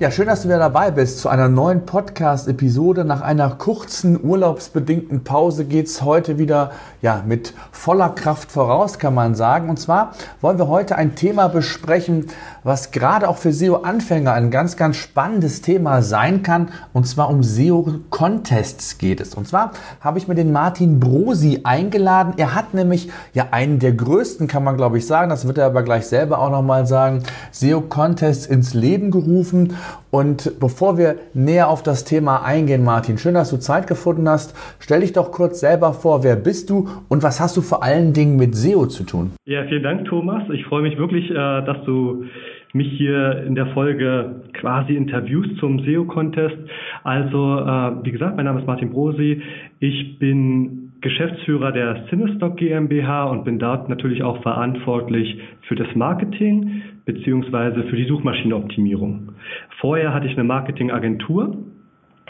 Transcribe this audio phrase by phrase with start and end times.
[0.00, 3.04] Ja, schön, dass du wieder dabei bist zu einer neuen Podcast-Episode.
[3.04, 6.70] Nach einer kurzen urlaubsbedingten Pause geht's heute wieder
[7.02, 9.68] ja, mit voller Kraft voraus, kann man sagen.
[9.68, 12.28] Und zwar wollen wir heute ein Thema besprechen,
[12.64, 16.68] was gerade auch für SEO-Anfänger ein ganz, ganz spannendes Thema sein kann.
[16.92, 19.34] Und zwar um SEO-Contests geht es.
[19.34, 22.34] Und zwar habe ich mir den Martin Brosi eingeladen.
[22.36, 25.66] Er hat nämlich ja einen der größten, kann man glaube ich sagen, das wird er
[25.66, 29.74] aber gleich selber auch nochmal sagen, SEO-Contests ins Leben gerufen.
[30.10, 34.56] Und bevor wir näher auf das Thema eingehen, Martin, schön, dass du Zeit gefunden hast.
[34.80, 38.12] Stell dich doch kurz selber vor, wer bist du und was hast du vor allen
[38.12, 39.32] Dingen mit SEO zu tun?
[39.46, 40.42] Ja, vielen Dank, Thomas.
[40.52, 42.24] Ich freue mich wirklich, äh, dass du
[42.72, 46.56] mich hier in der Folge quasi interviewst zum SEO-Contest.
[47.02, 49.42] Also, äh, wie gesagt, mein Name ist Martin Brosi.
[49.80, 56.82] Ich bin Geschäftsführer der Cinestock GmbH und bin dort natürlich auch verantwortlich für das Marketing
[57.06, 59.32] beziehungsweise für die Suchmaschinenoptimierung.
[59.80, 61.56] Vorher hatte ich eine Marketingagentur,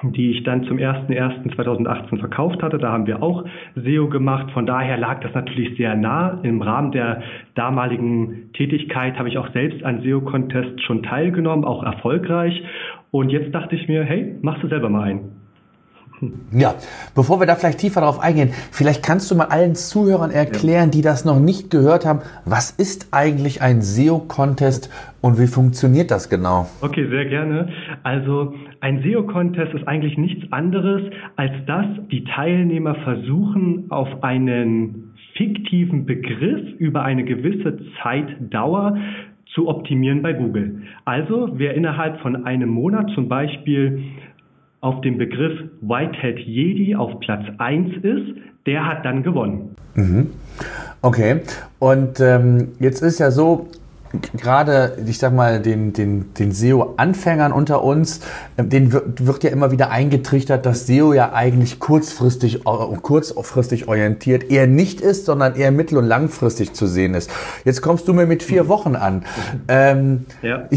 [0.02, 2.78] die ich dann zum 01.01.2018 verkauft hatte.
[2.78, 3.44] Da haben wir auch
[3.76, 4.50] SEO gemacht.
[4.52, 6.38] Von daher lag das natürlich sehr nah.
[6.42, 7.22] Im Rahmen der
[7.54, 12.62] damaligen Tätigkeit habe ich auch selbst an SEO-Contest schon teilgenommen, auch erfolgreich.
[13.10, 15.39] Und jetzt dachte ich mir, hey, machst du selber mal ein.
[16.52, 16.74] Ja,
[17.14, 21.00] bevor wir da vielleicht tiefer darauf eingehen, vielleicht kannst du mal allen Zuhörern erklären, die
[21.00, 24.90] das noch nicht gehört haben, was ist eigentlich ein SEO-Contest
[25.22, 26.68] und wie funktioniert das genau?
[26.82, 27.68] Okay, sehr gerne.
[28.02, 31.02] Also ein SEO-Contest ist eigentlich nichts anderes,
[31.36, 38.98] als dass die Teilnehmer versuchen, auf einen fiktiven Begriff über eine gewisse Zeitdauer
[39.54, 40.82] zu optimieren bei Google.
[41.04, 44.04] Also wer innerhalb von einem Monat zum Beispiel
[44.80, 48.36] auf dem Begriff Whitehead Jedi auf Platz 1 ist,
[48.66, 49.74] der hat dann gewonnen.
[49.94, 50.30] Mhm.
[51.02, 51.40] Okay,
[51.78, 53.68] und ähm, jetzt ist ja so,
[54.36, 58.20] gerade, ich sag mal, den, den, den SEO-Anfängern unter uns,
[58.58, 64.50] ähm, denen wird, wird ja immer wieder eingetrichtert, dass SEO ja eigentlich kurzfristig, kurzfristig orientiert
[64.50, 67.30] eher nicht ist, sondern eher mittel- und langfristig zu sehen ist.
[67.64, 69.24] Jetzt kommst du mir mit vier Wochen an.
[69.68, 70.68] Ähm, ja.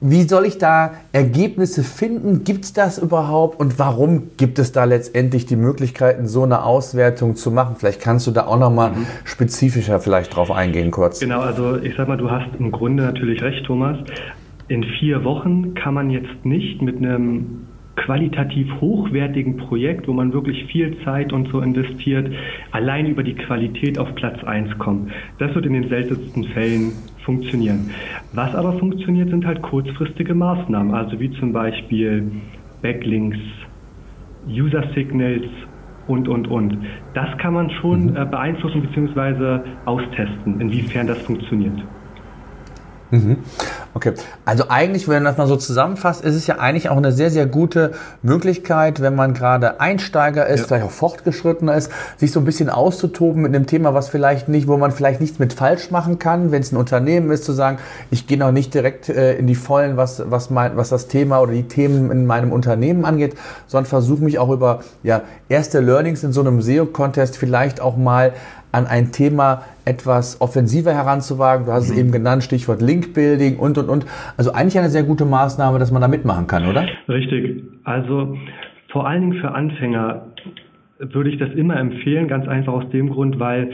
[0.00, 2.44] Wie soll ich da Ergebnisse finden?
[2.44, 3.58] Gibt es das überhaupt?
[3.60, 7.76] Und warum gibt es da letztendlich die Möglichkeiten, so eine Auswertung zu machen?
[7.78, 9.06] Vielleicht kannst du da auch nochmal mhm.
[9.24, 11.20] spezifischer vielleicht drauf eingehen kurz.
[11.20, 13.98] Genau, also ich sag mal, du hast im Grunde natürlich recht, Thomas.
[14.68, 17.66] In vier Wochen kann man jetzt nicht mit einem
[17.98, 22.32] qualitativ hochwertigen Projekt, wo man wirklich viel Zeit und so investiert,
[22.70, 25.10] allein über die Qualität auf Platz 1 kommen.
[25.38, 26.92] Das wird in den seltensten Fällen
[27.28, 27.90] funktionieren.
[28.32, 32.32] Was aber funktioniert, sind halt kurzfristige Maßnahmen, also wie zum Beispiel
[32.80, 33.36] Backlinks,
[34.48, 35.44] User Signals
[36.06, 36.78] und, und, und.
[37.12, 38.16] Das kann man schon mhm.
[38.16, 39.60] äh, beeinflussen bzw.
[39.84, 41.78] austesten, inwiefern das funktioniert.
[43.10, 43.36] Mhm.
[43.98, 44.12] Okay,
[44.44, 47.32] also eigentlich, wenn man das mal so zusammenfasst, ist es ja eigentlich auch eine sehr,
[47.32, 50.66] sehr gute Möglichkeit, wenn man gerade Einsteiger ist, ja.
[50.68, 54.68] vielleicht auch fortgeschrittener ist, sich so ein bisschen auszutoben mit einem Thema, was vielleicht nicht,
[54.68, 57.78] wo man vielleicht nichts mit falsch machen kann, wenn es ein Unternehmen ist, zu sagen,
[58.12, 61.40] ich gehe noch nicht direkt äh, in die Vollen, was, was, mein, was das Thema
[61.40, 63.34] oder die Themen in meinem Unternehmen angeht,
[63.66, 68.32] sondern versuche mich auch über ja, erste Learnings in so einem SEO-Contest vielleicht auch mal
[68.72, 71.66] an ein Thema etwas offensiver heranzuwagen.
[71.66, 72.00] Du hast es mhm.
[72.00, 74.06] eben genannt, Stichwort Link-Building und, und, und.
[74.36, 76.86] Also eigentlich eine sehr gute Maßnahme, dass man da mitmachen kann, oder?
[77.08, 77.64] Richtig.
[77.84, 78.36] Also
[78.88, 80.26] vor allen Dingen für Anfänger
[80.98, 83.70] würde ich das immer empfehlen, ganz einfach aus dem Grund, weil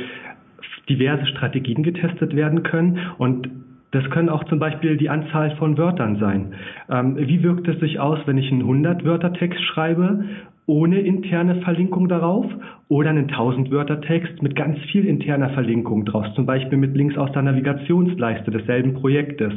[0.89, 3.49] diverse Strategien getestet werden können und
[3.95, 6.55] das können auch zum Beispiel die Anzahl von Wörtern sein.
[6.91, 10.25] Ähm, wie wirkt es sich aus, wenn ich einen 100-Wörter-Text schreibe
[10.67, 12.47] ohne interne Verlinkung darauf
[12.89, 17.43] oder einen 1000-Wörter-Text mit ganz viel interner Verlinkung draus, zum Beispiel mit Links aus der
[17.43, 19.53] Navigationsleiste desselben Projektes.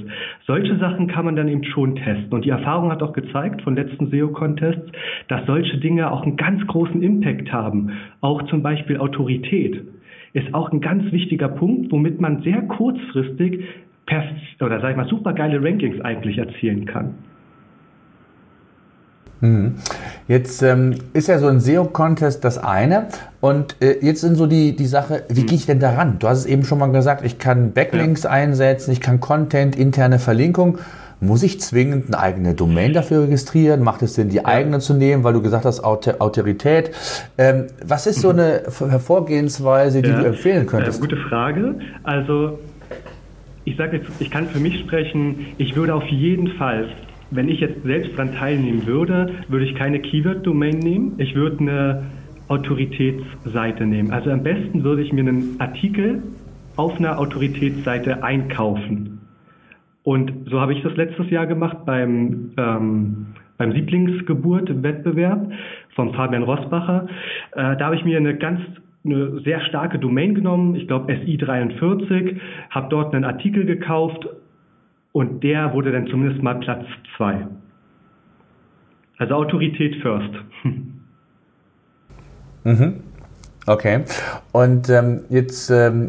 [0.45, 2.33] Solche Sachen kann man dann eben schon testen.
[2.33, 4.91] Und die Erfahrung hat auch gezeigt von letzten SEO-Contests,
[5.29, 7.91] dass solche Dinge auch einen ganz großen Impact haben.
[8.21, 9.81] Auch zum Beispiel Autorität
[10.33, 13.63] ist auch ein ganz wichtiger Punkt, womit man sehr kurzfristig
[14.61, 17.15] oder sag ich mal supergeile Rankings eigentlich erzielen kann.
[19.41, 19.75] Mhm.
[20.27, 23.07] Jetzt ähm, ist ja so ein SEO-Contest das eine.
[23.39, 25.45] Und äh, jetzt sind so die, die Sache, wie mhm.
[25.45, 26.19] gehe ich denn daran?
[26.19, 28.31] Du hast es eben schon mal gesagt, ich kann Backlinks ja.
[28.31, 30.79] einsetzen, ich kann Content, interne Verlinkung.
[31.19, 33.83] muss ich zwingend eine eigene Domain dafür registrieren?
[33.83, 36.91] Macht es Sinn, die eigene zu nehmen, weil du gesagt hast, Autorität?
[37.37, 40.99] Ähm, was ist so eine Hervorgehensweise, die ja, du empfehlen könntest?
[40.99, 41.75] Äh, gute Frage.
[42.03, 42.59] Also
[43.65, 46.89] ich sage jetzt, ich kann für mich sprechen, ich würde auf jeden Fall,
[47.31, 51.13] wenn ich jetzt selbst daran teilnehmen würde, würde ich keine Keyword-Domain nehmen.
[51.17, 52.03] Ich würde eine
[52.47, 54.11] Autoritätsseite nehmen.
[54.11, 56.23] Also am besten würde ich mir einen Artikel
[56.77, 59.19] auf einer Autoritätsseite einkaufen.
[60.03, 63.27] Und so habe ich das letztes Jahr gemacht beim, ähm,
[63.57, 65.51] beim Sieblingsgeburt-Wettbewerb
[65.95, 67.07] von Fabian Rossbacher.
[67.51, 68.61] Äh, da habe ich mir eine ganz
[69.03, 72.37] eine sehr starke Domain genommen, ich glaube SI43,
[72.69, 74.27] habe dort einen Artikel gekauft
[75.17, 76.85] und der wurde dann zumindest mal Platz
[77.17, 77.47] 2.
[79.17, 80.29] Also Autorität first.
[82.63, 83.01] Mhm.
[83.67, 84.05] Okay.
[84.53, 86.07] Und ähm, jetzt, ähm,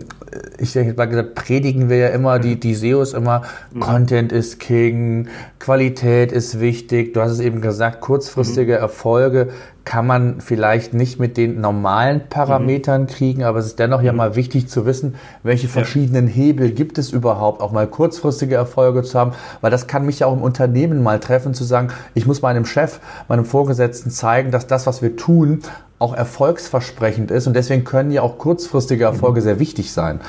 [0.58, 3.80] ich denke mal gesagt, predigen wir ja immer, die, die SEOs immer, mhm.
[3.80, 5.26] Content ist King,
[5.58, 7.14] Qualität ist wichtig.
[7.14, 8.78] Du hast es eben gesagt, kurzfristige mhm.
[8.82, 9.48] Erfolge
[9.84, 13.06] kann man vielleicht nicht mit den normalen Parametern mhm.
[13.08, 14.18] kriegen, aber es ist dennoch ja mhm.
[14.18, 19.18] mal wichtig zu wissen, welche verschiedenen Hebel gibt es überhaupt, auch mal kurzfristige Erfolge zu
[19.18, 19.32] haben,
[19.62, 22.66] weil das kann mich ja auch im Unternehmen mal treffen, zu sagen, ich muss meinem
[22.66, 25.62] Chef, meinem Vorgesetzten zeigen, dass das, was wir tun,
[25.98, 30.20] auch erfolgsversprechend ist und deswegen können ja auch kurzfristige Erfolge sehr wichtig sein.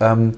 [0.00, 0.32] Ähm,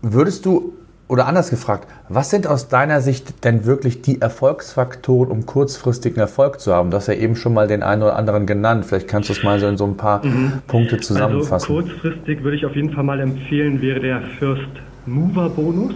[0.00, 0.72] würdest du,
[1.08, 6.58] oder anders gefragt, was sind aus deiner Sicht denn wirklich die Erfolgsfaktoren, um kurzfristigen Erfolg
[6.58, 6.90] zu haben?
[6.90, 8.86] Du hast ja eben schon mal den einen oder anderen genannt.
[8.86, 10.62] Vielleicht kannst du es mal so in so ein paar mhm.
[10.66, 11.76] Punkte zusammenfassen.
[11.76, 14.70] Also kurzfristig würde ich auf jeden Fall mal empfehlen, wäre der First
[15.04, 15.94] Mover Bonus.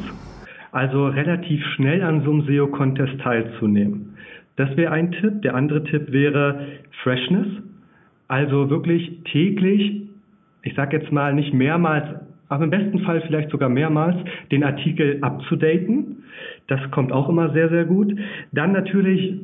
[0.73, 4.17] Also relativ schnell an so einem SEO-Contest teilzunehmen.
[4.57, 5.41] Das wäre ein Tipp.
[5.41, 6.67] Der andere Tipp wäre
[7.03, 7.47] Freshness.
[8.29, 10.03] Also wirklich täglich,
[10.63, 12.07] ich sage jetzt mal nicht mehrmals,
[12.49, 14.17] aber im besten Fall vielleicht sogar mehrmals,
[14.51, 16.25] den Artikel abzudaten.
[16.69, 18.15] Das kommt auch immer sehr, sehr gut.
[18.53, 19.41] Dann natürlich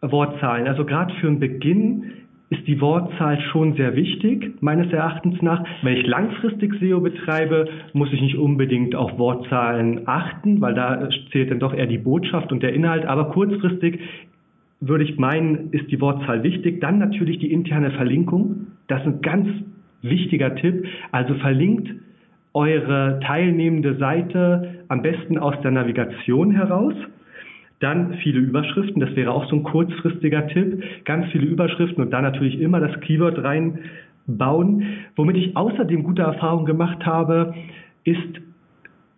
[0.00, 0.66] Wortzahlen.
[0.66, 2.12] Also gerade für den Beginn
[2.48, 5.64] ist die Wortzahl schon sehr wichtig, meines Erachtens nach.
[5.82, 11.50] Wenn ich langfristig SEO betreibe, muss ich nicht unbedingt auf Wortzahlen achten, weil da zählt
[11.50, 13.04] dann doch eher die Botschaft und der Inhalt.
[13.04, 13.98] Aber kurzfristig
[14.80, 16.80] würde ich meinen, ist die Wortzahl wichtig.
[16.80, 18.68] Dann natürlich die interne Verlinkung.
[18.88, 19.48] Das ist ein ganz
[20.02, 20.86] wichtiger Tipp.
[21.12, 21.90] Also verlinkt
[22.52, 26.94] eure teilnehmende Seite am besten aus der Navigation heraus.
[27.80, 30.82] Dann viele Überschriften, das wäre auch so ein kurzfristiger Tipp.
[31.04, 34.84] Ganz viele Überschriften und dann natürlich immer das Keyword reinbauen.
[35.16, 37.54] Womit ich außerdem gute Erfahrungen gemacht habe,
[38.04, 38.40] ist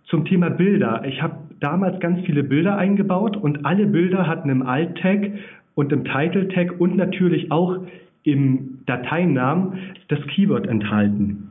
[0.06, 1.04] zum Thema Bilder.
[1.06, 5.32] Ich habe damals ganz viele Bilder eingebaut und alle Bilder hatten im Alt-Tag
[5.74, 7.78] und im Title-Tag und natürlich auch
[8.24, 9.78] im Dateinamen
[10.08, 11.48] das Keyword enthalten.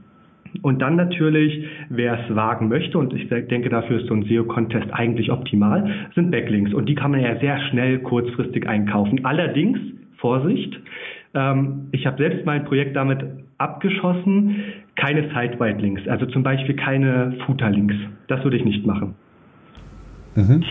[0.62, 4.92] Und dann natürlich, wer es wagen möchte, und ich denke, dafür ist so ein SEO-Contest
[4.92, 6.74] eigentlich optimal, sind Backlinks.
[6.74, 9.24] Und die kann man ja sehr schnell kurzfristig einkaufen.
[9.26, 9.78] Allerdings,
[10.18, 10.80] Vorsicht,
[11.34, 13.20] ähm, ich habe selbst mein Projekt damit
[13.58, 14.64] abgeschossen,
[14.96, 17.96] keine Site-Wide-Links, also zum Beispiel keine Footer-Links.
[18.28, 19.16] Das würde ich nicht machen.
[20.38, 20.64] Mhm.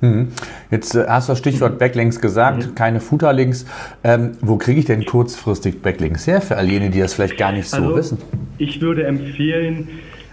[0.00, 0.28] Mhm.
[0.70, 2.74] Jetzt äh, hast du das Stichwort Backlinks gesagt, mhm.
[2.74, 3.66] keine Footerlinks.
[4.02, 7.52] Ähm, wo kriege ich denn kurzfristig Backlinks her für all jene, die das vielleicht gar
[7.52, 8.18] nicht so also, wissen?
[8.58, 9.88] Ich würde empfehlen,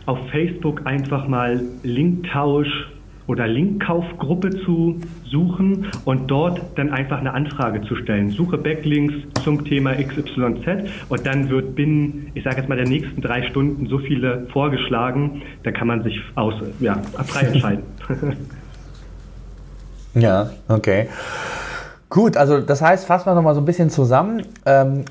[0.06, 2.88] auf Facebook einfach mal Linktausch
[3.28, 8.32] oder Linkkaufgruppe zu suchen und dort dann einfach eine Anfrage zu stellen.
[8.32, 9.14] Suche Backlinks
[9.44, 13.88] zum Thema XYZ und dann wird binnen, ich sage jetzt mal, der nächsten drei Stunden
[13.88, 17.84] so viele vorgeschlagen, da kann man sich aus, ja, frei entscheiden.
[20.14, 21.08] Ja, okay.
[22.10, 24.46] Gut, also das heißt, fassen wir nochmal so ein bisschen zusammen.
[24.66, 25.06] Ähm,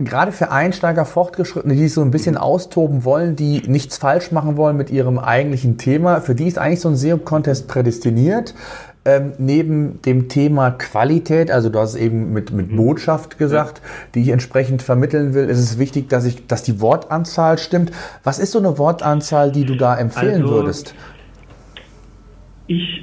[0.00, 4.56] gerade für Einsteiger, Fortgeschrittene, die sich so ein bisschen austoben wollen, die nichts falsch machen
[4.56, 8.54] wollen mit ihrem eigentlichen Thema, für die ist eigentlich so ein SEO-Contest prädestiniert.
[9.04, 12.76] Ähm, neben dem Thema Qualität, also du hast es eben mit, mit mhm.
[12.76, 13.80] Botschaft gesagt,
[14.14, 17.90] die ich entsprechend vermitteln will, ist es wichtig, dass ich, dass die Wortanzahl stimmt.
[18.22, 20.94] Was ist so eine Wortanzahl, die du da empfehlen also, würdest?
[22.72, 23.02] Ich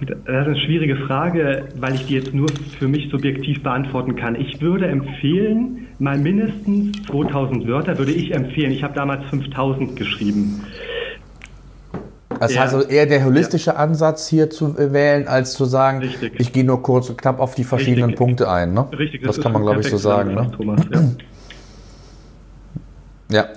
[0.00, 4.34] das ist eine schwierige Frage, weil ich die jetzt nur für mich subjektiv beantworten kann.
[4.34, 8.72] Ich würde empfehlen, mal mindestens 2000 Wörter würde ich empfehlen.
[8.72, 10.64] Ich habe damals 5000 geschrieben.
[12.40, 13.76] Das heißt also eher der holistische ja.
[13.76, 16.40] Ansatz hier zu wählen, als zu sagen, Richtig.
[16.40, 18.18] ich gehe nur kurz und knapp auf die verschiedenen Richtig.
[18.18, 18.72] Punkte ein.
[18.72, 18.86] Ne?
[18.98, 20.34] Richtig, das, das kann man, glaube ich, so sagen.
[20.34, 20.50] Ne?
[20.56, 20.80] Thomas,
[23.30, 23.42] ja.
[23.42, 23.48] ja,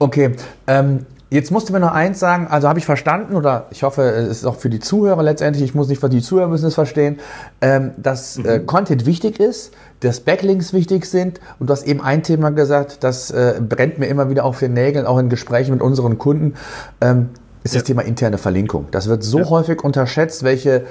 [0.00, 0.32] okay.
[0.66, 4.02] Ähm, Jetzt musst du mir noch eins sagen, also habe ich verstanden, oder ich hoffe,
[4.02, 6.74] es ist auch für die Zuhörer letztendlich, ich muss nicht für die Zuhörer müssen es
[6.74, 7.18] verstehen,
[7.60, 8.66] ähm, dass äh, mhm.
[8.66, 13.32] Content wichtig ist, dass Backlinks wichtig sind und du hast eben ein Thema gesagt, das
[13.32, 16.54] äh, brennt mir immer wieder auf den Nägeln, auch in Gesprächen mit unseren Kunden.
[17.00, 17.30] Ähm,
[17.64, 17.80] ist ja.
[17.80, 18.86] das Thema interne Verlinkung.
[18.92, 19.50] Das wird so ja.
[19.50, 20.84] häufig unterschätzt, welche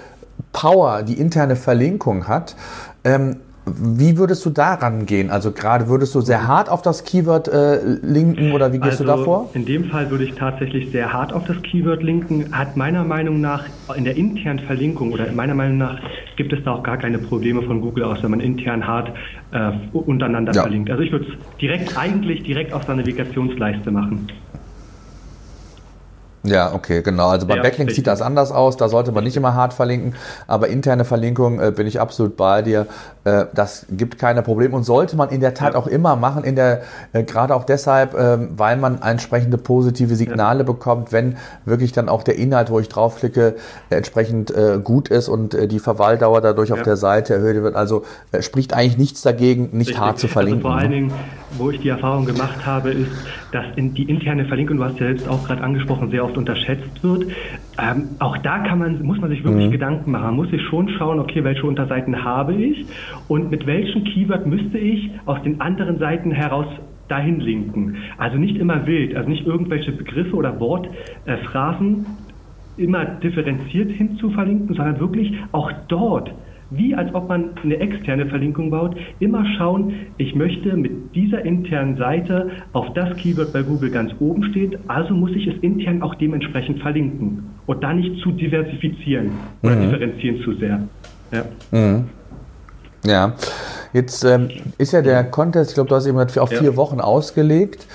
[0.51, 2.57] Power die interne Verlinkung hat.
[3.05, 5.31] Ähm, wie würdest du daran gehen?
[5.31, 9.03] Also gerade würdest du sehr hart auf das Keyword äh, linken oder wie gehst also
[9.03, 9.49] du da vor?
[9.53, 12.51] In dem Fall würde ich tatsächlich sehr hart auf das Keyword linken.
[12.51, 15.99] Hat meiner Meinung nach in der internen Verlinkung oder meiner Meinung nach
[16.35, 19.11] gibt es da auch gar keine Probleme von Google aus, wenn man intern hart
[19.51, 20.61] äh, untereinander ja.
[20.61, 20.91] verlinkt.
[20.91, 24.27] Also ich würde es direkt eigentlich direkt auf der Navigationsleiste machen.
[26.45, 27.27] Ja, okay, genau.
[27.27, 28.77] Also bei ja, Backlinks sieht das anders aus.
[28.77, 30.13] Da sollte man nicht immer hart verlinken.
[30.47, 32.87] Aber interne Verlinkung äh, bin ich absolut bei dir.
[33.23, 35.79] Äh, das gibt keine Probleme und sollte man in der Tat ja.
[35.79, 36.43] auch immer machen.
[36.43, 36.81] In der
[37.13, 40.65] äh, gerade auch deshalb, ähm, weil man entsprechende positive Signale ja.
[40.65, 43.55] bekommt, wenn wirklich dann auch der Inhalt, wo ich draufklicke,
[43.89, 47.75] entsprechend äh, gut ist und äh, die Verweildauer dadurch auf der Seite erhöht wird.
[47.75, 49.99] Also äh, spricht eigentlich nichts dagegen, nicht Richtig.
[49.99, 50.65] hart zu verlinken.
[50.65, 50.95] Also vor allen ne?
[50.95, 51.13] Dingen,
[51.57, 53.11] wo ich die Erfahrung gemacht habe, ist,
[53.55, 57.01] dass in die interne Verlinkung, du hast ja selbst auch gerade angesprochen, sehr oft unterschätzt
[57.01, 57.27] wird.
[57.81, 59.71] Ähm, auch da kann man, muss man sich wirklich mhm.
[59.71, 60.25] Gedanken machen.
[60.25, 62.85] Man muss sich schon schauen, okay, welche Unterseiten habe ich
[63.29, 66.67] und mit welchem Keyword müsste ich aus den anderen Seiten heraus
[67.07, 67.95] dahin linken.
[68.17, 72.05] Also nicht immer wild, also nicht irgendwelche Begriffe oder Wortphrasen
[72.77, 76.29] äh, immer differenziert hinzuverlinken, sondern wirklich auch dort
[76.71, 81.97] wie als ob man eine externe Verlinkung baut, immer schauen, ich möchte mit dieser internen
[81.97, 86.15] Seite auf das Keyword bei Google ganz oben steht, also muss ich es intern auch
[86.15, 89.31] dementsprechend verlinken und da nicht zu diversifizieren
[89.61, 89.81] oder mhm.
[89.81, 90.81] differenzieren zu sehr.
[91.31, 91.45] Ja.
[91.71, 92.05] Mhm.
[93.05, 93.33] Ja,
[93.93, 96.75] jetzt ähm, ist ja der Contest, ich glaube, du hast eben auf vier ja.
[96.75, 97.85] Wochen ausgelegt.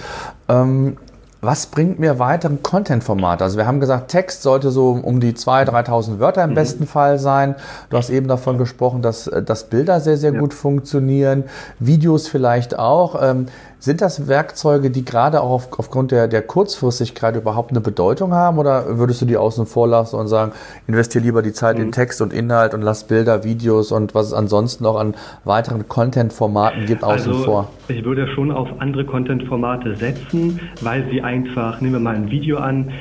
[0.49, 0.97] Ähm,
[1.40, 3.44] was bringt mir weitere Content-Formate?
[3.44, 6.54] Also wir haben gesagt, Text sollte so um die 2.000, 3.000 Wörter im mhm.
[6.54, 7.54] besten Fall sein.
[7.88, 10.40] Du hast eben davon gesprochen, dass, äh, dass Bilder sehr, sehr ja.
[10.40, 11.44] gut funktionieren.
[11.78, 13.20] Videos vielleicht auch.
[13.23, 13.47] Ähm,
[13.80, 18.58] sind das Werkzeuge, die gerade auch auf, aufgrund der, der Kurzfristigkeit überhaupt eine Bedeutung haben
[18.58, 20.52] oder würdest du die außen vor lassen und sagen,
[20.87, 21.84] investiere lieber die Zeit mhm.
[21.84, 25.88] in Text und Inhalt und lass Bilder, Videos und was es ansonsten noch an weiteren
[25.88, 27.68] Content-Formaten gibt außen also, vor?
[27.88, 32.58] Ich würde schon auf andere Content-Formate setzen, weil sie einfach, nehmen wir mal ein Video
[32.58, 32.92] an,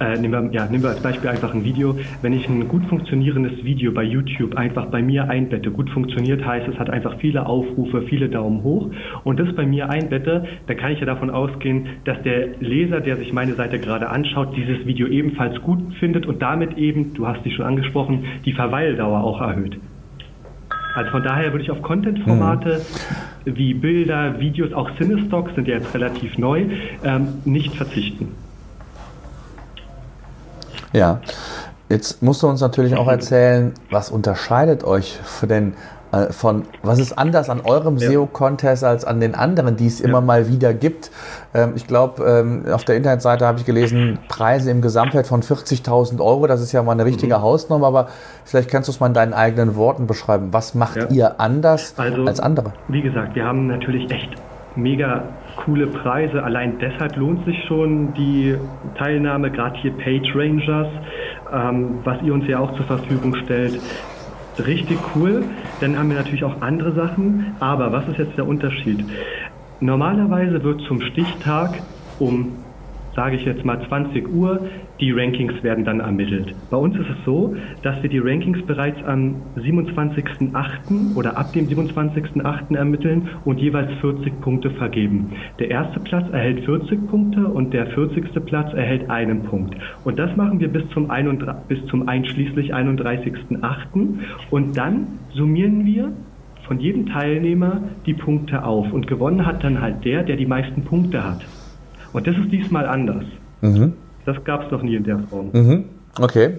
[0.00, 1.96] äh, nehmen, wir, ja, nehmen wir als Beispiel einfach ein Video.
[2.22, 6.68] Wenn ich ein gut funktionierendes Video bei YouTube einfach bei mir einbette, gut funktioniert heißt,
[6.68, 8.90] es hat einfach viele Aufrufe, viele Daumen hoch
[9.24, 13.16] und das bei mir einbette, dann kann ich ja davon ausgehen, dass der Leser, der
[13.16, 17.44] sich meine Seite gerade anschaut, dieses Video ebenfalls gut findet und damit eben, du hast
[17.44, 19.78] dich schon angesprochen, die Verweildauer auch erhöht.
[20.94, 22.80] Also von daher würde ich auf Content-Formate
[23.44, 23.56] mhm.
[23.56, 26.64] wie Bilder, Videos, auch Cinestock sind ja jetzt relativ neu,
[27.04, 28.28] ähm, nicht verzichten.
[30.92, 31.20] Ja,
[31.88, 35.74] jetzt musst du uns natürlich auch erzählen, was unterscheidet euch von den
[36.12, 38.08] äh, von was ist anders an eurem ja.
[38.08, 40.08] SEO-Contest als an den anderen, die es ja.
[40.08, 41.10] immer mal wieder gibt.
[41.52, 46.20] Ähm, ich glaube, ähm, auf der Internetseite habe ich gelesen, Preise im Gesamtwert von 40.000
[46.20, 46.46] Euro.
[46.46, 47.42] Das ist ja mal eine richtige mhm.
[47.42, 48.08] Hausnummer, aber
[48.44, 50.48] vielleicht kannst du es mal in deinen eigenen Worten beschreiben.
[50.52, 51.08] Was macht ja.
[51.08, 52.72] ihr anders also, als andere?
[52.88, 54.30] Wie gesagt, wir haben natürlich echt
[54.78, 55.24] mega
[55.56, 56.42] coole Preise.
[56.42, 58.56] Allein deshalb lohnt sich schon die
[58.96, 60.88] Teilnahme, gerade hier Page Rangers,
[61.52, 63.80] ähm, was ihr uns ja auch zur Verfügung stellt.
[64.64, 65.44] Richtig cool.
[65.80, 67.54] Dann haben wir natürlich auch andere Sachen.
[67.60, 69.04] Aber was ist jetzt der Unterschied?
[69.80, 71.80] Normalerweise wird zum Stichtag
[72.18, 72.52] um
[73.18, 74.60] sage ich jetzt mal 20 Uhr,
[75.00, 76.54] die Rankings werden dann ermittelt.
[76.70, 81.14] Bei uns ist es so, dass wir die Rankings bereits am 27.08.
[81.14, 82.76] oder ab dem 27.08.
[82.76, 85.32] ermitteln und jeweils 40 Punkte vergeben.
[85.58, 88.44] Der erste Platz erhält 40 Punkte und der 40.
[88.44, 89.76] Platz erhält einen Punkt.
[90.04, 94.18] Und das machen wir bis zum, 31, bis zum einschließlich 31.08.
[94.50, 96.12] Und dann summieren wir
[96.66, 98.92] von jedem Teilnehmer die Punkte auf.
[98.92, 101.44] Und gewonnen hat dann halt der, der die meisten Punkte hat.
[102.12, 103.24] Und das ist diesmal anders.
[103.62, 103.94] Mhm.
[104.28, 105.48] Das gab es noch nie in der Form.
[105.54, 105.84] Mhm.
[106.20, 106.58] Okay.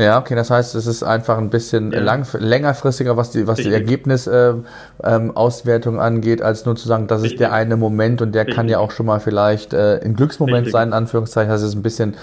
[0.00, 2.00] Ja, okay, das heißt, es ist einfach ein bisschen ja.
[2.00, 7.22] lang, längerfristiger, was die, was die Ergebnisauswertung äh, ähm, angeht, als nur zu sagen, das
[7.22, 7.34] Richtig.
[7.34, 8.56] ist der eine Moment und der Richtig.
[8.56, 11.50] kann ja auch schon mal vielleicht äh, ein Glücksmoment sein, in Anführungszeichen.
[11.50, 12.14] Das ist ein bisschen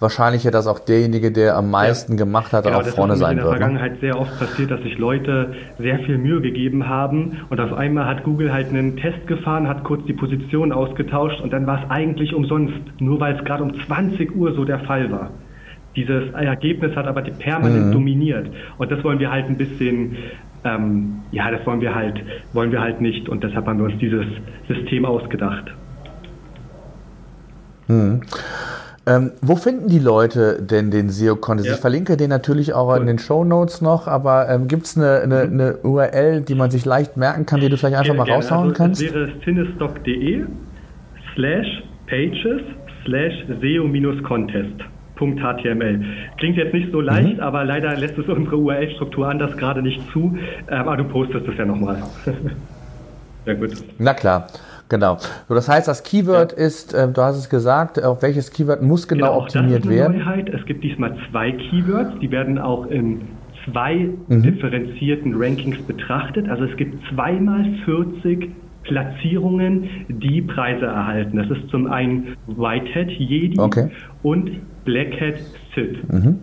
[0.00, 2.18] wahrscheinlicher, dass auch derjenige, der am meisten ja.
[2.18, 3.46] gemacht hat, genau, auch vorne sein wird.
[3.46, 3.80] Das ist in der ne?
[3.80, 8.06] Vergangenheit sehr oft passiert, dass sich Leute sehr viel Mühe gegeben haben und auf einmal
[8.06, 11.90] hat Google halt einen Test gefahren, hat kurz die Position ausgetauscht und dann war es
[11.90, 15.28] eigentlich umsonst, nur weil es gerade um 20 Uhr so der Fall war
[15.96, 17.92] dieses Ergebnis hat aber permanent mhm.
[17.92, 18.48] dominiert.
[18.78, 20.16] Und das wollen wir halt ein bisschen,
[20.64, 22.20] ähm, ja, das wollen wir halt,
[22.52, 23.28] wollen wir halt nicht.
[23.28, 24.26] Und deshalb haben wir uns dieses
[24.68, 25.64] System ausgedacht.
[27.88, 28.20] Mhm.
[29.08, 31.68] Ähm, wo finden die Leute denn den SEO-Contest?
[31.68, 31.74] Ja.
[31.74, 33.00] Ich verlinke den natürlich auch cool.
[33.00, 35.60] in den Show Notes noch, aber ähm, gibt es eine, eine, mhm.
[35.60, 38.42] eine, URL, die man sich leicht merken kann, die du vielleicht einfach ja, mal gerne.
[38.42, 39.02] raushauen also, kannst?
[39.02, 40.46] Das wäre cinestock.de
[41.36, 42.62] slash pages
[43.04, 44.82] slash SEO-Contest.
[45.18, 46.04] .html.
[46.38, 47.40] Klingt jetzt nicht so leicht, mhm.
[47.40, 50.36] aber leider lässt es unsere URL-Struktur anders gerade nicht zu.
[50.70, 52.02] Ähm, aber du postest es ja nochmal.
[53.46, 53.70] ja, gut.
[53.98, 54.48] Na klar.
[54.88, 55.18] Genau.
[55.48, 56.58] So, das heißt, das Keyword ja.
[56.58, 59.90] ist, äh, du hast es gesagt, auf welches Keyword muss genau, genau optimiert das ist
[59.90, 60.18] eine werden?
[60.18, 60.48] Neuheit.
[60.48, 63.22] Es gibt diesmal zwei Keywords, die werden auch in
[63.64, 64.42] zwei mhm.
[64.42, 66.48] differenzierten Rankings betrachtet.
[66.48, 68.50] Also es gibt zweimal 40
[68.84, 71.36] Platzierungen, die Preise erhalten.
[71.36, 73.88] Das ist zum einen Whitehead Jedi okay.
[74.22, 74.50] und
[74.86, 75.40] Blackhead
[75.74, 76.10] Sid.
[76.10, 76.40] Mhm.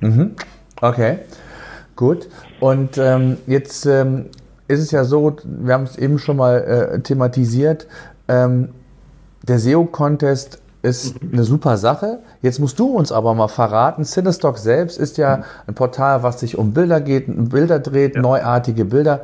[0.00, 0.34] Mhm.
[0.80, 1.18] Okay,
[1.94, 2.28] gut.
[2.58, 4.26] Und ähm, jetzt ähm,
[4.66, 7.86] ist es ja so, wir haben es eben schon mal äh, thematisiert,
[8.26, 8.70] ähm,
[9.46, 12.20] der SEO-Contest ist eine super Sache.
[12.40, 16.56] Jetzt musst du uns aber mal verraten, Cinestock selbst ist ja ein Portal, was sich
[16.56, 18.22] um Bilder geht, Bilder dreht, ja.
[18.22, 19.22] neuartige Bilder.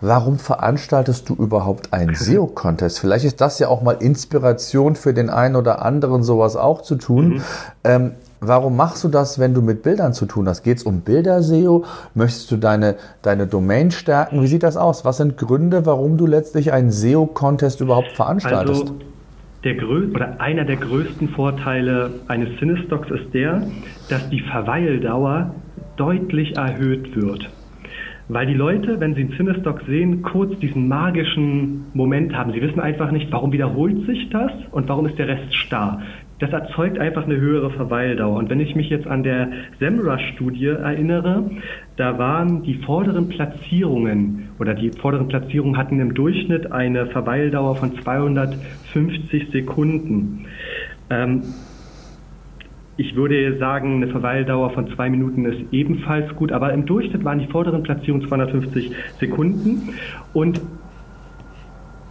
[0.00, 3.00] Warum veranstaltest du überhaupt einen SEO-Contest?
[3.00, 6.96] Vielleicht ist das ja auch mal Inspiration für den einen oder anderen, sowas auch zu
[6.96, 7.28] tun.
[7.28, 7.42] Mhm.
[7.84, 10.62] Ähm, warum machst du das, wenn du mit Bildern zu tun hast?
[10.62, 11.84] Geht es um Bilder-SEO?
[12.14, 14.42] Möchtest du deine, deine Domain stärken?
[14.42, 15.04] Wie sieht das aus?
[15.04, 18.82] Was sind Gründe, warum du letztlich einen SEO-Contest überhaupt veranstaltest?
[18.82, 18.94] Also
[19.64, 23.62] der grö oder einer der größten Vorteile eines Cinestocks ist der,
[24.08, 25.54] dass die Verweildauer
[25.96, 27.48] deutlich erhöht wird.
[28.28, 32.52] Weil die Leute, wenn sie einen Cinestock sehen, kurz diesen magischen Moment haben.
[32.52, 36.02] Sie wissen einfach nicht, warum wiederholt sich das und warum ist der Rest starr.
[36.38, 38.36] Das erzeugt einfach eine höhere Verweildauer.
[38.36, 41.50] Und wenn ich mich jetzt an der SEMrush-Studie erinnere,
[41.96, 47.96] da waren die vorderen Platzierungen oder die vorderen Platzierungen hatten im Durchschnitt eine Verweildauer von
[48.02, 50.46] 250 Sekunden.
[51.08, 51.42] Ähm,
[52.96, 57.38] ich würde sagen, eine Verweildauer von zwei Minuten ist ebenfalls gut, aber im Durchschnitt waren
[57.38, 59.90] die vorderen Platzierungen 250 Sekunden.
[60.32, 60.60] Und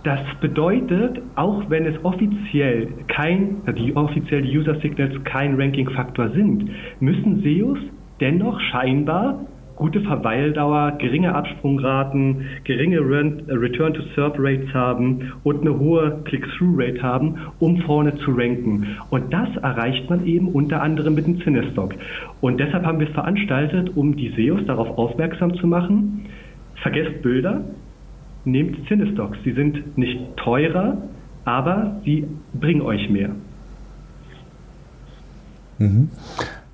[0.03, 6.69] das bedeutet, auch wenn es offiziell kein, die offiziell die User Signals kein Ranking-Faktor sind,
[6.99, 7.79] müssen SEOs
[8.19, 9.39] dennoch scheinbar
[9.75, 18.31] gute Verweildauer, geringe Absprungraten, geringe Return-to-Serve-Rates haben und eine hohe Click-Through-Rate haben, um vorne zu
[18.31, 18.97] ranken.
[19.09, 21.93] Und das erreicht man eben unter anderem mit dem Cinestock.
[22.41, 26.25] Und deshalb haben wir es veranstaltet, um die SEOs darauf aufmerksam zu machen.
[26.81, 27.61] Vergesst Bilder,
[28.45, 29.37] nehmt Cinestocks.
[29.43, 30.97] Sie sind nicht teurer,
[31.43, 33.31] aber sie bringen euch mehr.
[35.77, 36.09] Mhm.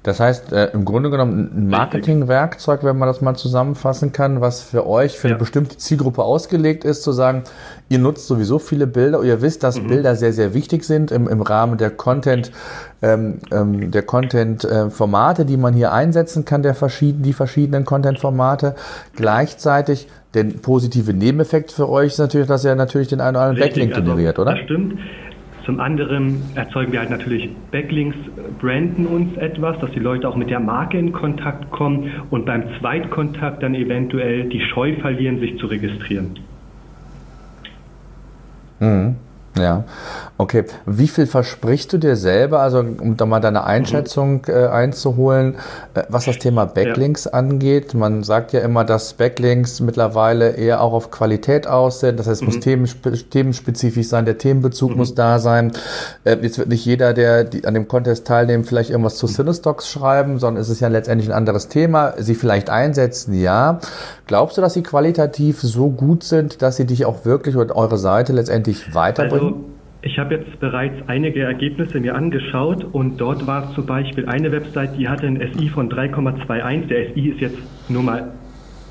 [0.04, 4.62] Das heißt, äh, im Grunde genommen ein Marketingwerkzeug, wenn man das mal zusammenfassen kann, was
[4.62, 5.36] für euch, für ja.
[5.36, 7.44] eine bestimmte Zielgruppe ausgelegt ist, zu sagen,
[7.88, 9.90] ihr nutzt sowieso viele Bilder, ihr wisst, dass mhm.
[9.90, 12.52] Bilder sehr, sehr wichtig sind im, im Rahmen der Content,
[13.04, 18.76] ähm, ähm, der Content-Formate, die man hier einsetzen kann, der verschiedenen, die verschiedenen Content-Formate.
[19.16, 23.64] Gleichzeitig der positive Nebeneffekt für euch ist natürlich, dass er natürlich den einen oder anderen
[23.64, 24.54] Richtig, Backlink also generiert, oder?
[24.54, 25.00] Das stimmt.
[25.65, 28.17] Zum anderen erzeugen wir halt natürlich Backlinks,
[28.60, 32.63] branden uns etwas, dass die Leute auch mit der Marke in Kontakt kommen und beim
[32.80, 36.39] Zweitkontakt dann eventuell die Scheu verlieren, sich zu registrieren.
[38.80, 39.15] Mhm.
[39.58, 39.84] Ja,
[40.38, 40.64] okay.
[40.86, 45.56] Wie viel versprichst du dir selber, also um da mal deine Einschätzung äh, einzuholen,
[45.94, 47.32] äh, was das Thema Backlinks ja.
[47.34, 47.94] angeht?
[47.94, 52.18] Man sagt ja immer, dass Backlinks mittlerweile eher auch auf Qualität aus sind.
[52.18, 52.54] Das heißt, es mhm.
[52.54, 54.98] muss themenspe themenspezifisch sein, der Themenbezug mhm.
[54.98, 55.74] muss da sein.
[56.24, 59.32] Äh, jetzt wird nicht jeder, der die, an dem Contest teilnimmt, vielleicht irgendwas zu mhm.
[59.32, 62.14] Cinestocks schreiben, sondern es ist ja letztendlich ein anderes Thema.
[62.18, 63.82] Sie vielleicht einsetzen, ja.
[64.28, 67.98] Glaubst du, dass sie qualitativ so gut sind, dass sie dich auch wirklich und eure
[67.98, 69.40] Seite letztendlich weiterbringen?
[69.41, 69.65] Also
[70.04, 74.97] ich habe jetzt bereits einige Ergebnisse mir angeschaut und dort war zum Beispiel eine Website,
[74.97, 76.88] die hatte ein SI von 3,21.
[76.88, 78.32] Der SI ist jetzt nur mal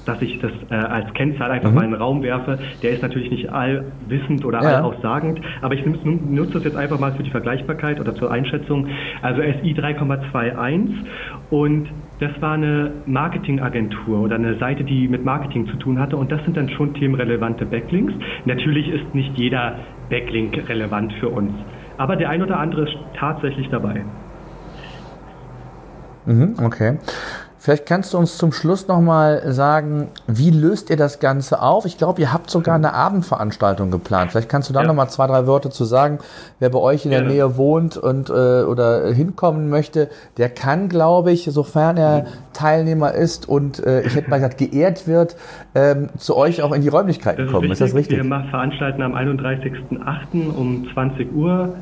[0.06, 1.74] dass ich das äh, als Kennzahl einfach mhm.
[1.74, 2.58] mal in den Raum werfe.
[2.82, 4.78] Der ist natürlich nicht allwissend oder ja.
[4.78, 8.88] allaussagend, aber ich nutze das jetzt einfach mal für die Vergleichbarkeit oder zur Einschätzung.
[9.20, 10.88] Also SI 3,21
[11.50, 16.32] und das war eine Marketingagentur oder eine Seite, die mit Marketing zu tun hatte und
[16.32, 18.14] das sind dann schon themenrelevante Backlinks.
[18.46, 19.76] Natürlich ist nicht jeder
[20.10, 21.52] Backlink relevant für uns,
[21.96, 24.04] aber der ein oder andere ist tatsächlich dabei.
[26.26, 26.98] Mhm, okay.
[27.60, 31.84] Vielleicht kannst du uns zum Schluss nochmal sagen, wie löst ihr das Ganze auf?
[31.84, 34.30] Ich glaube, ihr habt sogar eine Abendveranstaltung geplant.
[34.30, 34.86] Vielleicht kannst du da ja.
[34.86, 36.20] nochmal zwei, drei Worte zu sagen.
[36.58, 37.34] Wer bei euch in der Gerne.
[37.34, 43.46] Nähe wohnt und äh, oder hinkommen möchte, der kann, glaube ich, sofern er Teilnehmer ist
[43.46, 45.36] und äh, ich hätte mal gesagt, geehrt wird,
[45.74, 47.66] ähm, zu euch auch in die Räumlichkeiten kommen.
[47.66, 48.24] Ist, ist das richtig?
[48.24, 50.54] Wir veranstalten am 31.08.
[50.56, 51.74] um 20 Uhr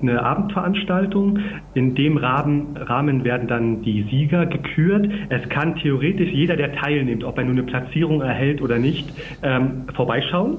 [0.00, 1.38] eine Abendveranstaltung.
[1.74, 5.08] In dem Rahmen, Rahmen werden dann die Sieger gekürt.
[5.28, 9.84] Es kann theoretisch jeder, der teilnimmt, ob er nur eine Platzierung erhält oder nicht, ähm,
[9.94, 10.58] vorbeischauen.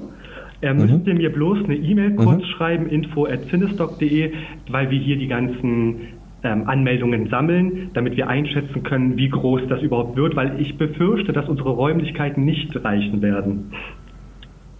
[0.61, 0.81] Er mhm.
[0.81, 2.49] müsste mir bloß eine E-Mail kurz mhm.
[2.51, 4.33] schreiben, info at cinestock.de,
[4.69, 9.81] weil wir hier die ganzen ähm, Anmeldungen sammeln, damit wir einschätzen können, wie groß das
[9.81, 13.71] überhaupt wird, weil ich befürchte, dass unsere Räumlichkeiten nicht reichen werden.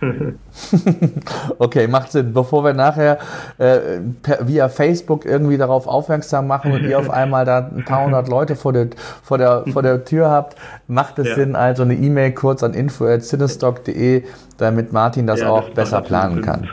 [1.60, 2.34] okay, macht Sinn.
[2.34, 3.18] Bevor wir nachher
[3.58, 8.06] äh, per, via Facebook irgendwie darauf aufmerksam machen und ihr auf einmal da ein paar
[8.06, 8.90] hundert Leute vor der,
[9.24, 10.56] vor der, vor der Tür habt,
[10.88, 11.36] macht es ja.
[11.36, 14.24] Sinn, also eine E-Mail kurz an info.cinestock.de,
[14.58, 16.70] damit Martin das ja, auch das besser planen kann.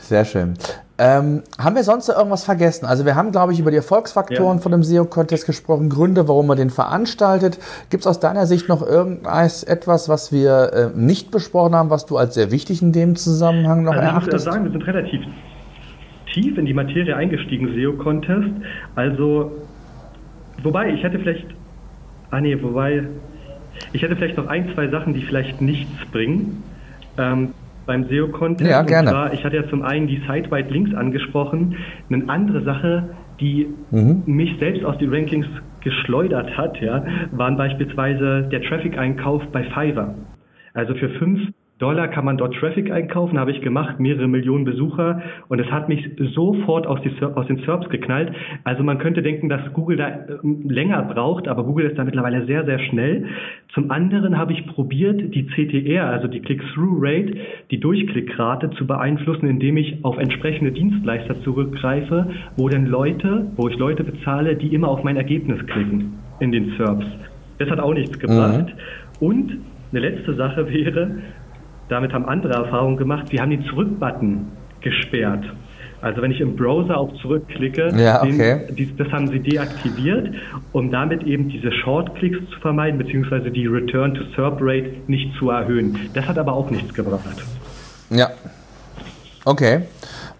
[0.00, 0.54] Sehr schön.
[1.00, 2.84] Ähm, haben wir sonst irgendwas vergessen?
[2.84, 4.62] Also wir haben, glaube ich, über die Erfolgsfaktoren ja.
[4.62, 7.60] von dem SEO-Contest gesprochen, Gründe, warum man den veranstaltet.
[7.88, 12.16] Gibt es aus deiner Sicht noch irgendetwas, was wir äh, nicht besprochen haben, was du
[12.16, 14.26] als sehr wichtig in dem Zusammenhang noch also erachtest?
[14.26, 15.20] Ich muss sagen, wir sind relativ
[16.32, 18.50] tief in die Materie eingestiegen, SEO-Contest.
[18.96, 19.52] Also,
[20.64, 21.46] wobei, ich hätte vielleicht,
[22.32, 23.04] ah nee, wobei,
[23.92, 26.64] ich hätte vielleicht noch ein, zwei Sachen, die vielleicht nichts bringen.
[27.16, 27.54] Ähm,
[27.88, 28.70] beim SEO-Content.
[28.70, 29.10] Ja, gerne.
[29.10, 31.76] Zwar, ich hatte ja zum einen die Site-Wide-Links angesprochen.
[32.08, 34.22] Eine andere Sache, die mhm.
[34.26, 35.46] mich selbst aus den Rankings
[35.80, 40.14] geschleudert hat, ja, waren beispielsweise der Traffic-Einkauf bei Fiverr.
[40.74, 41.40] Also für fünf
[41.78, 45.88] Dollar kann man dort Traffic einkaufen, habe ich gemacht, mehrere Millionen Besucher und es hat
[45.88, 48.32] mich sofort aus, die, aus den SERPs geknallt.
[48.64, 50.08] Also man könnte denken, dass Google da
[50.42, 53.26] ähm, länger braucht, aber Google ist da mittlerweile sehr, sehr schnell.
[53.74, 57.34] Zum anderen habe ich probiert, die CTR, also die Click-Through-Rate,
[57.70, 63.78] die Durchklickrate zu beeinflussen, indem ich auf entsprechende Dienstleister zurückgreife, wo denn Leute, wo ich
[63.78, 67.06] Leute bezahle, die immer auf mein Ergebnis klicken in den SERPs.
[67.58, 68.66] Das hat auch nichts gebracht.
[68.66, 69.26] Mhm.
[69.26, 69.58] Und
[69.90, 71.18] eine letzte Sache wäre,
[71.88, 73.28] damit haben andere Erfahrungen gemacht.
[73.30, 74.46] Sie haben den Zurück-Button
[74.80, 75.44] gesperrt.
[76.00, 78.66] Also wenn ich im Browser auf zurückklicke, ja, okay.
[78.70, 80.32] den, das haben sie deaktiviert,
[80.72, 85.98] um damit eben diese Shortclicks zu vermeiden, beziehungsweise die Return-to-Serp-Rate nicht zu erhöhen.
[86.14, 87.24] Das hat aber auch nichts gebracht.
[88.10, 88.30] Ja.
[89.44, 89.80] Okay.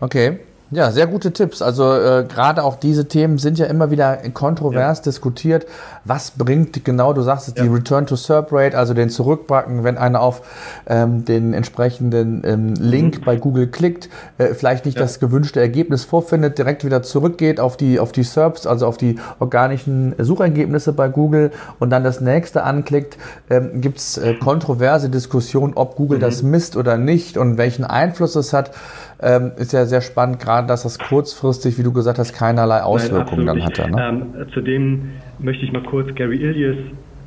[0.01, 0.39] Okay.
[0.71, 1.63] Ja, sehr gute Tipps.
[1.63, 5.05] Also äh, gerade auch diese Themen sind ja immer wieder kontrovers ja.
[5.05, 5.67] diskutiert.
[6.05, 7.63] Was bringt genau, du sagst es, ja.
[7.63, 10.43] die Return to SERP Rate, also den Zurückbacken, wenn einer auf
[10.87, 13.25] ähm, den entsprechenden ähm, Link mhm.
[13.25, 15.03] bei Google klickt, äh, vielleicht nicht ja.
[15.03, 19.19] das gewünschte Ergebnis vorfindet, direkt wieder zurückgeht auf die auf die SERPs, also auf die
[19.39, 23.17] organischen Suchergebnisse bei Google und dann das nächste anklickt,
[23.49, 26.23] ähm, gibt es äh, kontroverse Diskussionen, ob Google mhm.
[26.23, 28.73] das misst oder nicht und welchen Einfluss es hat
[29.21, 33.45] ähm, ist ja sehr spannend, gerade dass das kurzfristig, wie du gesagt hast, keinerlei Auswirkungen
[33.45, 33.91] Nein, dann hatte.
[33.91, 34.09] Ne?
[34.09, 36.77] Ähm, zudem möchte ich mal kurz Gary Ilias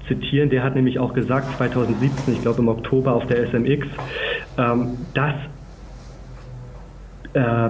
[0.07, 0.49] zitieren.
[0.49, 3.87] Der hat nämlich auch gesagt, 2017, ich glaube im Oktober auf der SMX,
[4.57, 5.33] ähm, dass
[7.33, 7.69] äh,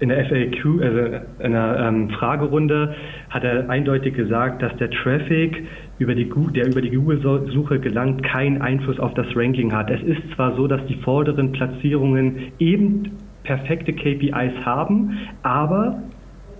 [0.00, 0.98] in der FAQ, also
[1.38, 2.96] in einer ähm, Fragerunde,
[3.30, 5.64] hat er eindeutig gesagt, dass der Traffic,
[5.98, 9.90] über die, der über die Google-Suche gelangt, keinen Einfluss auf das Ranking hat.
[9.90, 13.12] Es ist zwar so, dass die vorderen Platzierungen eben
[13.44, 16.02] perfekte KPIs haben, aber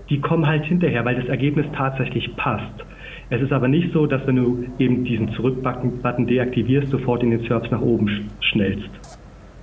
[0.09, 2.83] die kommen halt hinterher, weil das Ergebnis tatsächlich passt.
[3.29, 7.43] Es ist aber nicht so, dass wenn du eben diesen Zurück-Button deaktivierst, sofort in den
[7.47, 8.89] Search nach oben schnellst.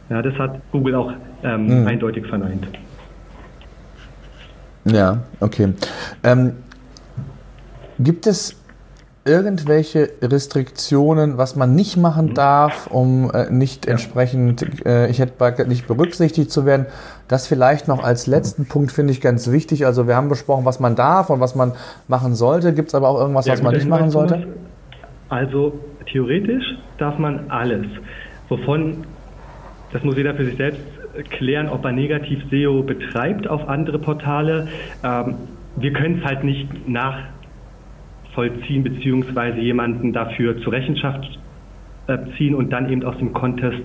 [0.08, 1.12] Ja, das hat Google auch
[1.44, 1.86] ähm, mhm.
[1.86, 2.66] eindeutig verneint.
[4.84, 5.72] Ja, okay.
[6.24, 6.54] Ähm,
[8.00, 8.59] gibt es
[9.24, 12.34] irgendwelche Restriktionen, was man nicht machen mhm.
[12.34, 16.86] darf, um äh, nicht entsprechend, äh, ich hätte nicht berücksichtigt zu werden.
[17.28, 19.84] Das vielleicht noch als letzten Punkt finde ich ganz wichtig.
[19.84, 21.72] Also wir haben besprochen, was man darf und was man
[22.08, 22.72] machen sollte.
[22.72, 24.46] Gibt es aber auch irgendwas, ja, was man nicht machen sollte?
[25.28, 25.78] Also
[26.10, 26.64] theoretisch
[26.98, 27.86] darf man alles.
[28.48, 29.04] Wovon,
[29.92, 30.80] das muss jeder für sich selbst
[31.30, 34.68] klären, ob er negativ SEO betreibt auf andere Portale.
[35.04, 35.34] Ähm,
[35.76, 37.18] wir können es halt nicht nach
[38.34, 41.38] vollziehen beziehungsweise jemanden dafür zur Rechenschaft
[42.06, 43.82] äh, ziehen und dann eben aus dem Contest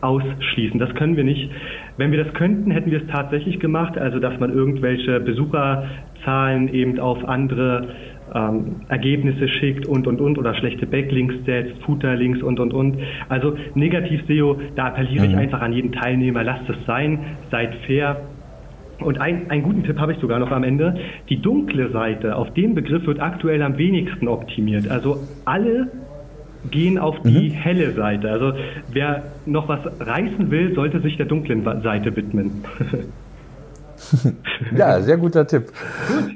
[0.00, 0.78] ausschließen.
[0.78, 1.50] Das können wir nicht.
[1.96, 6.98] Wenn wir das könnten, hätten wir es tatsächlich gemacht, also dass man irgendwelche Besucherzahlen eben
[6.98, 7.88] auf andere
[8.34, 12.96] ähm, Ergebnisse schickt und und und oder schlechte Backlinks setzt, Footerlinks und und und.
[13.28, 15.30] Also negativ SEO, da appelliere mhm.
[15.32, 17.18] ich einfach an jeden Teilnehmer, lasst es sein,
[17.50, 18.20] seid fair,
[19.02, 20.96] und ein, einen guten Tipp habe ich sogar noch am Ende.
[21.28, 24.88] Die dunkle Seite, auf dem Begriff wird aktuell am wenigsten optimiert.
[24.90, 25.88] Also alle
[26.70, 27.52] gehen auf die mhm.
[27.52, 28.30] helle Seite.
[28.30, 28.52] Also
[28.92, 32.64] wer noch was reißen will, sollte sich der dunklen Seite widmen.
[34.76, 35.64] ja, sehr guter Tipp.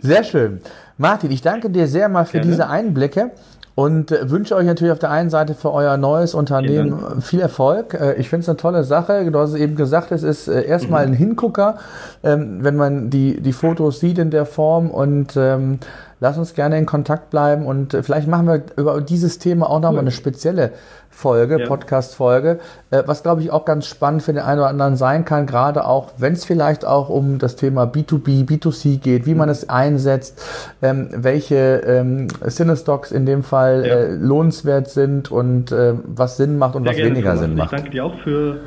[0.01, 0.61] Sehr schön.
[0.97, 2.47] Martin, ich danke dir sehr mal für Gerne.
[2.47, 3.33] diese Einblicke
[3.75, 7.95] und äh, wünsche euch natürlich auf der einen Seite für euer neues Unternehmen viel Erfolg.
[7.95, 9.31] Äh, ich finde es eine tolle Sache.
[9.31, 11.13] Du hast es eben gesagt, es ist äh, erstmal mhm.
[11.13, 11.79] ein Hingucker,
[12.23, 15.81] ähm, wenn man die, die Fotos sieht in der Form und ähm,
[16.21, 19.81] lass uns gerne in Kontakt bleiben und äh, vielleicht machen wir über dieses Thema auch
[19.81, 20.73] nochmal eine spezielle
[21.15, 21.67] Folge, ja.
[21.67, 22.59] Podcast-Folge,
[22.91, 25.87] äh, was glaube ich auch ganz spannend für den einen oder anderen sein kann, gerade
[25.87, 30.43] auch, wenn es vielleicht auch um das Thema B2B, B2C geht, wie man es einsetzt,
[30.83, 33.95] ähm, welche ähm, Cinestocks in dem Fall ja.
[33.95, 37.41] äh, lohnenswert sind und äh, was Sinn macht und Sehr was weniger Thomas.
[37.41, 37.73] Sinn macht.
[37.73, 38.61] Ich danke dir auch für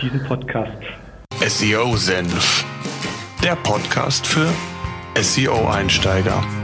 [0.00, 0.72] diesen Podcast.
[1.46, 2.64] SEO Senf,
[3.42, 4.48] der Podcast für
[5.20, 6.63] SEO-Einsteiger.